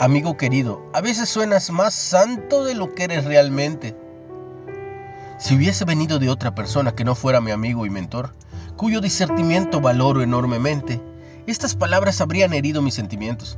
[0.00, 3.96] Amigo querido, a veces suenas más santo de lo que eres realmente.
[5.38, 8.34] Si hubiese venido de otra persona que no fuera mi amigo y mentor,
[8.76, 11.00] cuyo discernimiento valoro enormemente,
[11.46, 13.56] estas palabras habrían herido mis sentimientos.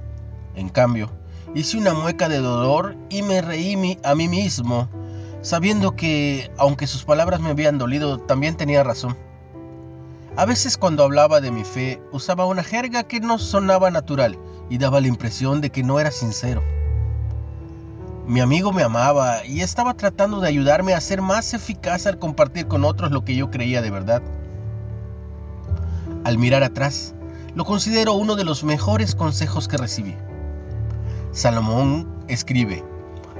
[0.55, 1.11] En cambio,
[1.55, 4.91] hice una mueca de dolor y me reí a mí mismo,
[5.41, 9.17] sabiendo que, aunque sus palabras me habían dolido, también tenía razón.
[10.37, 14.39] A veces cuando hablaba de mi fe, usaba una jerga que no sonaba natural
[14.69, 16.63] y daba la impresión de que no era sincero.
[18.27, 22.67] Mi amigo me amaba y estaba tratando de ayudarme a ser más eficaz al compartir
[22.67, 24.23] con otros lo que yo creía de verdad.
[26.25, 27.15] Al mirar atrás,
[27.55, 30.17] lo considero uno de los mejores consejos que recibí.
[31.31, 32.83] Salomón escribe,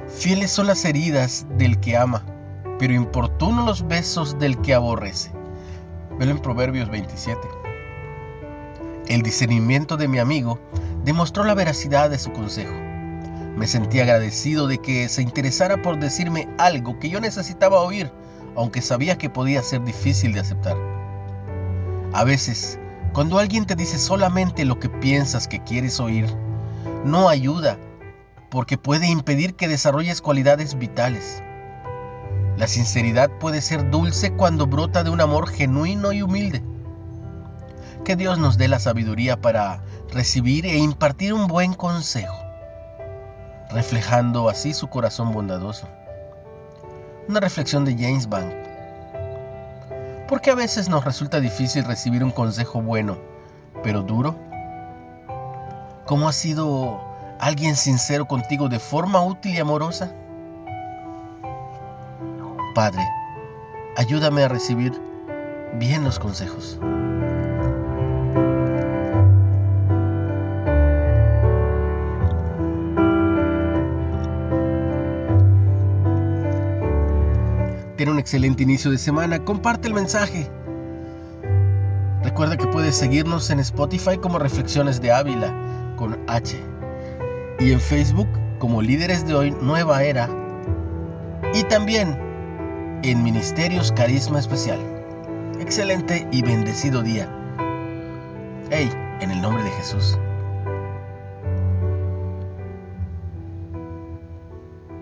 [0.09, 2.23] Fieles son las heridas del que ama,
[2.79, 5.33] pero importunos los besos del que aborrece.
[6.19, 7.41] Velo en Proverbios 27.
[9.09, 10.61] El discernimiento de mi amigo
[11.07, 12.75] demostró la veracidad de su consejo.
[13.57, 18.11] Me sentí agradecido de que se interesara por decirme algo que yo necesitaba oír,
[18.57, 20.77] aunque sabía que podía ser difícil de aceptar.
[22.13, 22.81] A veces,
[23.13, 26.27] cuando alguien te dice solamente lo que piensas que quieres oír,
[27.05, 27.79] no ayuda
[28.51, 31.41] porque puede impedir que desarrolles cualidades vitales.
[32.57, 36.65] La sinceridad puede ser dulce cuando brota de un amor genuino y humilde.
[38.07, 39.81] Que Dios nos dé la sabiduría para
[40.13, 42.37] recibir e impartir un buen consejo,
[43.69, 45.89] reflejando así su corazón bondadoso.
[47.29, 48.53] Una reflexión de James Bank.
[50.29, 53.19] ¿Por qué a veces nos resulta difícil recibir un consejo bueno,
[53.83, 54.37] pero duro?
[56.05, 57.01] ¿Cómo ha sido
[57.41, 60.13] alguien sincero contigo de forma útil y amorosa?
[62.73, 63.05] Padre,
[63.97, 64.93] ayúdame a recibir
[65.81, 66.79] bien los consejos.
[77.97, 79.45] Tiene un excelente inicio de semana.
[79.45, 80.51] Comparte el mensaje.
[82.23, 85.55] Recuerda que puedes seguirnos en Spotify como Reflexiones de Ávila
[85.97, 86.61] con H
[87.59, 90.29] y en Facebook como Líderes de Hoy Nueva Era
[91.55, 92.19] y también
[93.03, 94.81] en Ministerios Carisma Especial.
[95.59, 97.31] Excelente y bendecido día.
[98.71, 98.91] Hey,
[99.21, 100.19] en el nombre de Jesús.